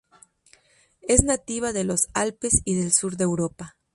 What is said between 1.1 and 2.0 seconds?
nativa de